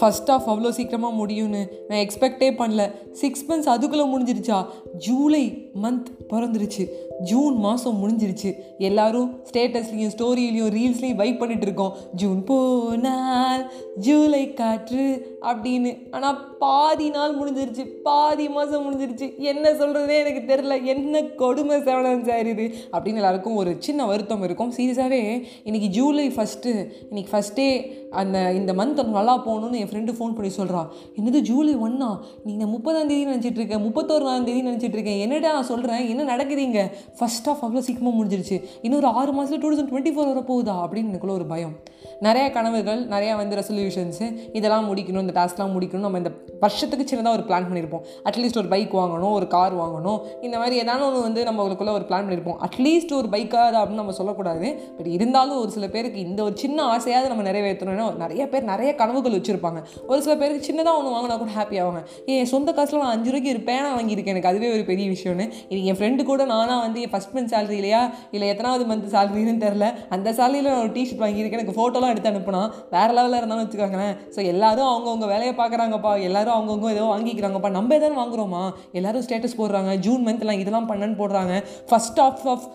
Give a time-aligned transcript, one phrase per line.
[0.00, 2.90] First of அவ்வளோ சீக்கிரமாக முடியும்னு நான் எக்ஸ்பெக்டே பண்ணல.
[3.12, 4.66] சிக்ஸ் மந்த்ஸ் அதுக்குள்ளே முடிஞ்சிருச்சா?
[4.98, 6.88] ஜூலை மந்த் பிறந்துருச்சு.
[7.20, 8.54] ஜூன் மாதம் முடிஞ்சிருச்சு.
[8.78, 11.94] எல்லாரும் ஸ்டேட்டஸ்லேயும் ஸ்டோரியிலையும் ரீல்ஸ்லேயும் வைப் பண்ணிட்டு இருக்கோம்.
[12.12, 15.92] ஜூன் போனால் ஜூலை காற்று அப்படின்னு.
[16.10, 17.86] ஆனால் பாதி நாள் முடிஞ்சிருச்சு.
[18.02, 19.36] பாதி மாதம் முடிஞ்சிருச்சு.
[19.36, 22.74] என்ன சொல்கிறதே எனக்கு தெரில என்ன கொடுமை செவனன் சார் இது?
[22.92, 24.72] அப்படின்னு எல்லாருக்கும் ஒரு சின்ன வருத்தம் இருக்கும்.
[24.76, 27.68] சீரியஸாகவே இன்றைக்கி ஜூலை ஃபஸ்ட்டு இன்றைக்கி ஃபஸ்ட்டே
[28.10, 33.08] அந்த இந்த மந்த் நல்லா போகணுன்னு என் ஃப்ரெண்டு ஃபோன் பண்ணி சொல்கிறா என்னது ஜூலை ஒன்றா நீங்கள் முப்பதாம்
[33.08, 37.78] தேதி நினச்சிட்டு இருக்கேன் முப்பத்தோராம் தேதி நினச்சிட்டு இருக்கேன் என்னடா நான் சொல்கிறேன் என்ன நடக்குதுங்க ஃபஸ்ட் ஆஃப் அவ்வளோ
[37.78, 38.64] சீக்கிரமாக முடிஞ்சிருச்சு.
[38.82, 41.74] இன்னொரு ஆறு மாதத்தில் டூ தௌசண்ட் டுவெண்ட்டி ஃபோர் வர போகுதா அப்படின்னு எனக்குள்ள ஒரு பயம்.
[42.22, 46.06] நிறையா கனவுகள் நிறையா வந்து ரெசல்யூஷன்ஸு இதெல்லாம் முடிக்கணும் இந்த டாஸ்க்லாம் முடிக்கணும்.
[46.06, 46.30] நம்ம இந்த
[46.60, 50.20] வருஷத்துக்கு சின்னதாக ஒரு பிளான் பண்ணியிருப்போம் அட்லீஸ்ட் ஒரு பைக் வாங்கணும் ஒரு கார் வாங்கணும்.
[50.42, 54.94] இந்த மாதிரி ஏதாவது ஒன்று வந்து நம்ம ஒரு பிளான் பண்ணியிருப்போம் அட்லீஸ்ட் ஒரு பைக்காக அப்படின்னு நம்ம சொல்லக்கூடாது.
[54.96, 59.32] பட் இருந்தாலும் ஒரு சில பேருக்கு இந்த ஒரு சின்ன ஆசையாவது நம்ம நிறைவேற்றணும்னா நிறைய பேர் நிறைய கனவுகள்
[59.32, 59.82] வச்சுருப்பாங்க.
[60.08, 62.02] ஒரு சில பேருக்கு சின்னதாக ஒன்று வாங்கினா கூட ஹாப்பி ஆவாங்க.
[62.26, 64.34] என் சொந்த காசில் நான் அஞ்சு ரூபாய்க்கு ஒரு பேனா வாங்கியிருக்கேன்.
[64.34, 65.46] எனக்கு அதுவே ஒரு பெரிய விஷயம்னு.
[65.72, 68.02] இது என் ஃப்ரெண்டு கூட நானாக வந்து என் ஃபஸ்ட் மந்த் சேலரி இல்லையா?
[68.34, 71.60] இல்லை எத்தனாவது மந்த் சேலரின்னு தெரில அந்த சேலரியில் நான் ஒரு டிஷர்ட் வாங்கியிருக்கேன்.
[71.60, 72.62] எனக்கு ஃபோட்டோலாம் எடுத்து அனுப்புனா
[72.94, 74.14] வேறு லெவலில் இருந்தாலும் வச்சுக்கோங்களேன்.
[74.34, 76.12] ஸோ எல்லாரும் அவங்கவுங்க வேலையை பார்க்குறாங்கப்பா.
[76.28, 77.70] எல்லாரும் அவங்கவுங்க ஏதோ வாங்கிக்கிறாங்கப்பா.
[77.78, 78.62] நம்ம எதாவது வாங்குறோமா?
[79.00, 79.92] எல்லாரும் ஸ்டேட்டஸ் போடுறாங்க.
[80.06, 81.54] ஜூன் மந்த்லாம் இதெல்லாம் பண்ணனு போடுறாங்க.
[81.90, 82.66] First of of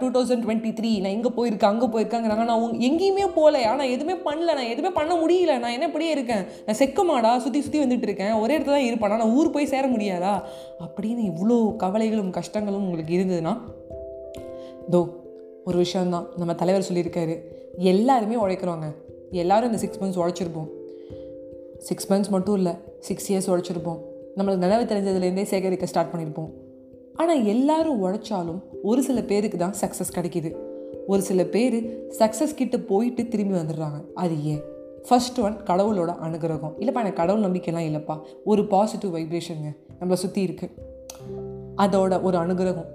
[0.00, 1.72] two thousand twenty three நான் இங்கே போயிருக்கேன்?
[1.74, 2.46] அங்கே போயிருக்காங்கிறாங்க.
[2.50, 3.64] நான் எங்கேயுமே போகல.
[3.72, 4.50] ஆனால் எதுவுமே பண்ணல.
[4.60, 5.58] நான் எதுவுமே பண்ண முடியல.
[5.64, 6.44] நான் என்ன இப்படியே இருக்கேன்?
[6.66, 7.32] நான் செக்கமாடா?
[7.46, 8.34] சுற்றி சுற்றி வந்துட்டு இருக்கேன்.
[8.42, 9.16] ஒரே இடத்துல தான் இருப்பேன்?
[9.22, 10.34] நான் ஊர் போய் சேர முடியாதா?
[10.84, 13.54] அப்படின்னு இவ்வளோ கவலைகளும் கஷ்டங்களும் உங்களுக்கு இருந்ததுன்னா
[14.92, 15.00] தோ
[15.64, 17.34] ஒரு விஷயந்தான் நம்ம தலைவர் சொல்லியிருக்காரு.
[17.92, 18.86] எல்லாருமே உழைக்கிறோங்க
[19.42, 20.70] எல்லாரும் இந்த சிக்ஸ் மந்த்ஸ் உழைச்சிருப்போம்.
[21.88, 22.72] சிக்ஸ் மந்த்ஸ் மட்டும் இல்லை
[23.08, 24.00] சிக்ஸ் இயர்ஸ் உழைச்சிருப்போம்.
[24.36, 26.50] நம்மளுக்கு நிலவு தெரிஞ்சதுலேருந்தே சேகரிக்க ஸ்டார்ட் பண்ணியிருப்போம்.
[27.14, 30.50] ஆனால் எல்லாரும் உழைச்சாலும் ஒரு சில பேருக்கு தான் சக்ஸஸ் கிடைக்கிது.
[31.06, 31.76] ஒரு சில பேர்
[32.18, 33.98] சக்ஸஸ் கிட்ட போயிட்டு திரும்பி வந்துடுறாங்க.
[34.14, 34.62] அது ஏன்?
[35.08, 36.74] ஃபர்ஸ்ட் ஒன் கடவுளோட அனுகிரகம்.
[36.78, 38.16] இல்லைப்பா எனக்கு கடவுள் நம்பிக்கைலாம் இல்லைப்பா.
[38.44, 39.70] ஒரு பாசிட்டிவ் வைப்ரேஷனுங்க
[40.00, 40.76] நம்மளை சுற்றி இருக்குது
[41.82, 42.88] அதோட ஒரு அனுகிரகம்.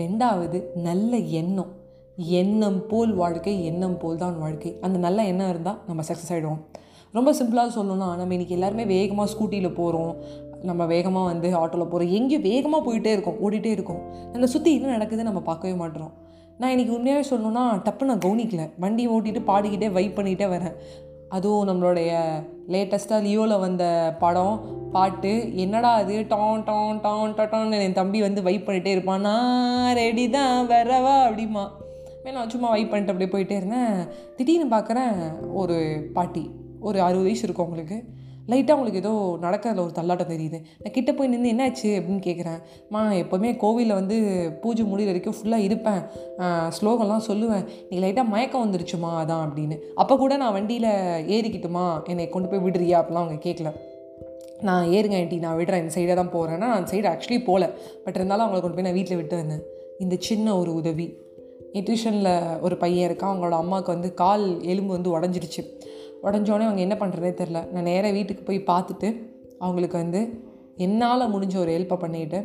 [0.00, 0.58] ரெண்டாவது
[0.88, 1.72] நல்ல எண்ணம்.
[2.40, 4.70] எண்ணம் போல் வாழ்க்கை எண்ணம் போல் தான் வாழ்க்கை.
[4.80, 6.62] அந்த நல்ல எண்ணம் இருந்தால் நம்ம சக்ஸஸ் ஆகிடுவோம்
[7.14, 10.14] ரொம்ப சிம்பிளாக சொல்லணும்னா நம்ம இன்றைக்கி எல்லாருமே வேகமாக ஸ்கூட்டியில் போகிறோம்
[10.62, 14.02] நம்ம வேகமாக வந்து ஆட்டோவில் போகிறோம் எங்கேயும் வேகமாக போயிட்டே இருக்கோம் ஓடிட்டே இருக்கோம்.
[14.32, 16.12] நம்மளை சுற்றி என்ன நடக்குது நம்ம பார்க்கவே மாட்டோம்.
[16.58, 18.64] நான் இன்றைக்கி உண்மையாகவே சொல்லணும்னா டப்பு நான் கவனிக்கல.
[18.78, 20.76] வண்டி ஓட்டிகிட்டு பாடிக்கிட்டே வைப் பண்ணிகிட்டே வரேன்.
[21.28, 22.10] அதுவும் நம்மளுடைய
[22.68, 23.84] லேட்டஸ்ட்டாக லியோவில் வந்த
[24.18, 24.56] படம்
[24.96, 25.32] பாட்டு
[25.62, 29.24] என்னடா அது டான் டான் டான் டான்னு என் தம்பி வந்து வைப் பண்ணிகிட்டே இருப்பான்.
[29.28, 31.14] நான் ரெடி தான் வரவா?
[31.28, 31.64] அப்படிமா
[32.34, 33.96] நான் சும்மா வைப் பண்ணிட்டு அப்படியே போயிட்டே இருந்தேன்.
[34.36, 35.16] திடீர்னு பார்க்குறேன்
[35.60, 35.78] ஒரு
[36.18, 36.44] பாட்டி
[36.88, 37.98] ஒரு அறுபது வயசு இருக்கும் அவங்களுக்கு
[38.50, 39.12] லைட்டாக அவங்களுக்கு ஏதோ
[39.42, 40.58] நடக்கிறதுல ஒரு தள்ளாட்டம் தெரியுது.
[40.80, 41.90] நான் கிட்டே போய் நின்று என்னாச்சு?
[41.98, 42.58] அப்படின்னு கேட்குறேன்
[42.94, 44.16] மா எப்போவுமே கோவிலில் வந்து
[44.62, 46.02] பூஜை முடிகிற வரைக்கும் ஃபுல்லாக இருப்பேன்.
[46.76, 47.64] ஸ்லோகம்லாம் சொல்லுவேன்.
[47.90, 49.10] நீ லைட்டாக மயக்கம் வந்துருச்சுமா?
[49.22, 49.78] அதான் அப்படின்னு.
[50.02, 50.90] அப்போ கூட நான் வண்டியில்
[51.36, 51.86] ஏறிக்கிட்டுமா?
[52.12, 52.98] என்னை கொண்டு போய் விடுறியா?
[53.00, 53.72] அப்படிலாம் அவங்க கேட்கல
[54.68, 55.82] நான் ஏறுங்க ஆண்டி நான் விடுறேன்.
[55.84, 57.64] இந்த சைடாக தான் போகிறேன்னா அந்த சைடு ஆக்சுவலி போகல
[58.04, 59.62] பட் இருந்தாலும் அவங்களை கொண்டு போய் நான் வீட்டில் விட்டு வந்தேன்.
[60.04, 61.06] இந்த சின்ன ஒரு உதவி.
[61.76, 62.32] என் டியூஷனில்
[62.66, 63.30] ஒரு பையன் இருக்கான்.
[63.32, 65.62] அவங்களோட அம்மாவுக்கு வந்து கால் எலும்பு வந்து உடஞ்சிருச்சு.
[66.26, 69.08] உடஞ்சோடனே அவங்க என்ன பண்ணுறதே தெரில நான் நேராக வீட்டுக்கு போய் பார்த்துட்டு
[69.64, 70.20] அவங்களுக்கு வந்து
[70.84, 72.38] என்னால் முடிஞ்ச ஒரு ஹெல்ப்பை பண்ணிட்டு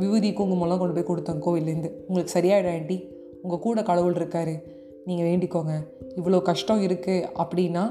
[0.00, 2.96] விபூதி குங்குமம்லாம் கொண்டு போய் கொடுத்தேன் கோவில்லேருந்து உங்களுக்கு சரியாயிடும் ஆண்டி.
[3.42, 4.54] உங்கள் கூட கடவுள் இருக்காரு.
[5.08, 5.74] நீங்கள் வேண்டிக்கோங்க.
[6.18, 7.84] இவ்வளோ கஷ்டம் இருக்குது அப்படின்னா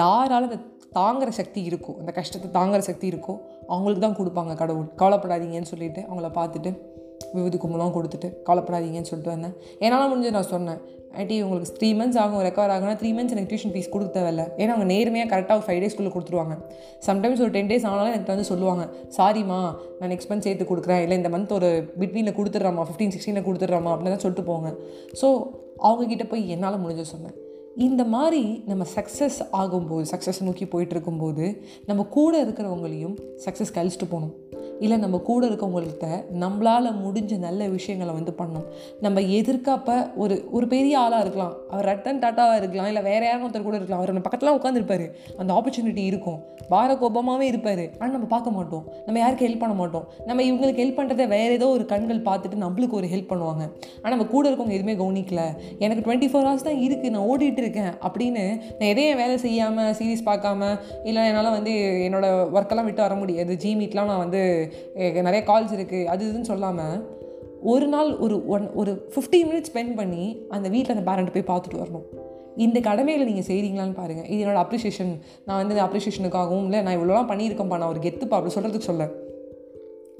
[0.00, 0.58] யாரால் அதை
[0.98, 3.34] தாங்குற சக்தி இருக்கோ அந்த கஷ்டத்தை தாங்குற சக்தி இருக்கோ
[3.72, 4.86] அவங்களுக்கு தான் கொடுப்பாங்க கடவுள்.
[5.00, 6.70] கவலைப்படாதீங்கன்னு சொல்லிட்டு அவங்கள பார்த்துட்டு
[7.34, 9.54] விபூதி கும்பலாம் கொடுத்துட்டு கவலைப்படாதீங்கன்னு சொல்லிட்டு வந்தேன்.
[9.84, 10.80] என்னால் முடிஞ்சு நான் சொன்னேன்
[11.18, 14.42] ஆண்டி உங்களுக்கு த்ரீ மந்த்ஸ் ஆகும் ரெக்கவர் ஆகும்னா த்ரீ மந்த்ஸ் எனக்கு டியூஷன் ஃபீஸ் கொடுக்க தேவையில்ல.
[14.60, 16.56] ஏன்னா அவங்க நேர்மையாக கரெக்டாக ஒரு ஃபைவ் டேஸ்க்குள்ளே கொடுத்துருவாங்க.
[17.08, 18.84] சம்டைம்ஸ் ஒரு டென் டேஸ் ஆனாலும் எனக்கு வந்து சொல்லுவாங்க
[19.18, 19.60] சாரிம்மா
[20.00, 21.02] நான் நெக்ஸ்ட் மந்த் சேர்த்து கொடுக்குறேன்.
[21.06, 21.70] இல்லை இந்த மந்த் ஒரு
[22.00, 24.70] பிட்வீனில் கொடுத்துட்றாமா ஃபிஃப்டீன் சிக்ஸ்டீனில் கொடுத்துட்றாமா அப்படின்னு தான் சொல்லிட்டு போங்க.
[25.22, 25.28] ஸோ
[25.88, 27.36] அவங்கக்கிட்ட போய் என்னால் முடிஞ்ச சொன்னேன்.
[27.76, 34.34] இந்த மாதிரி நம்ம சக்ஸஸ் ஆகும்போது சக்ஸஸ் நோக்கி போயிட்டு இருக்கும்போது நம்ம கூட இருக்கிறவங்களையும் சக்ஸஸ் கழிச்சிட்டு போகணும்.
[34.80, 36.08] இல்லை நம்ம கூட இருக்கவங்கள்ட்ட
[36.40, 38.66] நம்மளால் முடிஞ்ச நல்ல விஷயங்களை வந்து பண்ணணும்.
[39.00, 41.54] நம்ம எதிர்க்காப்ப ஒரு ஒரு பெரிய ஆளாக இருக்கலாம்.
[41.70, 42.86] அவர் ரத்தன் டாட்டாவாக இருக்கலாம்.
[42.86, 44.02] இல்லை வேறு யாரும் ஒருத்தர் கூட இருக்கலாம்.
[44.02, 45.06] அவர் நம்ம பக்கத்தில் உட்காந்துருப்பார்
[45.36, 46.44] அந்த ஆப்பர்ச்சுனிட்டி இருக்கும்.
[46.70, 47.90] பாரக் ஒபாமாவே இருப்பார்.
[47.98, 48.84] ஆனால் நம்ம பார்க்க மாட்டோம்.
[49.06, 50.08] நம்ம யாருக்கு ஹெல்ப் பண்ண மாட்டோம்?
[50.24, 53.64] நம்ம இவங்களுக்கு ஹெல்ப் பண்ணுறதை வேறு ஏதோ ஒரு கண்கள் பார்த்துட்டு நம்மளுக்கு ஒரு ஹெல்ப் பண்ணுவாங்க.
[54.02, 55.42] ஆனால் நம்ம கூட இருக்கவங்க எதுவுமே கவனிக்கல.
[55.78, 57.92] எனக்கு டுவெண்ட்டி ஃபோர் ஹவர்ஸ் தான் இருக்குது நான் ஓடிட்டு இருக்கேன்.
[58.08, 58.44] அப்படின்னு
[58.78, 61.74] நான் எதையும் வேலை செய்யாமல் சீரீஸ் பார்க்காம இல்லை என்னால் வந்து
[62.08, 63.56] என்னோடய ஒர்க்கெல்லாம் விட்டு வர முடியாது.
[63.56, 64.65] ஜி மீட்லாம் நான் வந்து
[65.28, 66.96] நிறைய கால்ஸ் இருக்குது அது இதுன்னு சொல்லாமல்
[67.60, 71.82] ஒரு நாள் ஒரு ஒன் ஒரு ஃபிஃப்டி மினிட்ஸ் ஸ்பெண்ட் பண்ணி அந்த வீட்டில் அந்த பேரண்ட் போய் பார்த்துட்டு
[71.82, 72.06] வரணும்.
[72.56, 75.12] இந்த கடமைகளை நீங்கள் செய்கிறீங்களான்னு பாருங்கள் இது என்னோடய அப்ரிஷியேஷன்
[75.46, 79.04] நான் வந்து அப்ரிஷியேஷனுக்காகவும் இல்லை நான் இவ்வளோலாம் பண்ணியிருக்கேன்ப்பா நான் ஒரு கெத்துப்பா அப்படி சொல்கிறதுக்கு சொல்ல.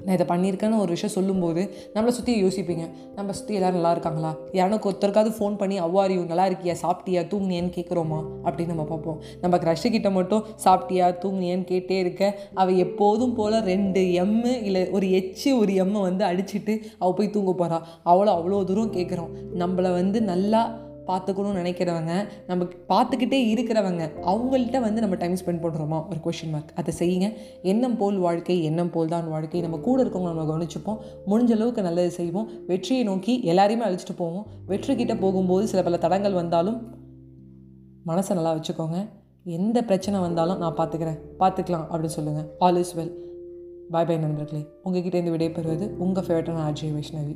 [0.05, 2.89] நான் இதை பண்ணியிருக்கேன்னு ஒரு விஷயம் சொல்லும்போது நம்மளை சுற்றி யோசிப்பீங்க.
[3.15, 4.35] நம்ம சுற்றி எல்லோரும் நல்லா இருக்காங்களா?
[4.51, 6.75] யாருக்கு ஒருத்தருக்காவது ஃபோன் பண்ணி அவ்வாரியூ நல்லா இருக்கியா?
[6.81, 7.21] சாப்பிட்டியா?
[7.31, 8.19] தூங்குனியான்னு கேட்குறோமா?
[8.43, 9.21] அப்படின்னு நம்ம பார்ப்போம்.
[9.41, 11.07] நம்ம க்ரஷு கிட்ட மட்டும் சாப்பிட்டியா?
[11.23, 12.39] தூங்குனியான்னு கேட்டே இருக்க.
[12.53, 17.53] அவள் எப்போதும் போல் ரெண்டு எம்மு இல்லை ஒரு எச்சு ஒரு எம்மை வந்து அடிச்சுட்டு அவள் போய் தூங்க
[17.63, 19.29] போகிறா அவ்வளோ அவ்வளோ தூரம் கேட்குறோம்.
[19.55, 22.13] நம்மளை வந்து நல்லா பார்த்துக்கணும்னு நினைக்கிறவங்க
[22.47, 25.99] நம்ம பார்த்துக்கிட்டே இருக்கிறவங்க அவங்கள்ட்ட வந்து நம்ம டைம் ஸ்பெண்ட் பண்ணுறோமா?
[26.11, 27.27] ஒரு கொஷின் மார்க் அதை செய்யுங்க.
[27.61, 29.61] எண்ணம் போல் வாழ்க்கை எண்ணம் போல் தான் வாழ்க்கை.
[29.61, 30.99] நம்ம கூட இருக்கவங்க நம்ம கவனிச்சுப்போம்.
[31.29, 32.49] முடிஞ்ச அளவுக்கு நல்லது செய்வோம்.
[32.67, 34.45] வெற்றியை நோக்கி எல்லாரையுமே அழிச்சிட்டு போவோம்.
[34.67, 36.79] வெற்றிக்கிட்ட போகும்போது சில பல தடங்கள் வந்தாலும்
[38.07, 38.97] மனசை நல்லா வச்சுக்கோங்க.
[39.43, 41.19] எந்த பிரச்சனை வந்தாலும் நான் பார்த்துக்கிறேன்.
[41.39, 43.13] பார்த்துக்கலாம் அப்படின்னு சொல்லுங்கள் all is well
[43.91, 44.61] bye bye நண்பர்களே.
[44.83, 47.35] உங்ககிட்ட இந்த விடைபெறுவது உங்கள் ஃபேவரட்டான அஜய் வைஷ்ணவி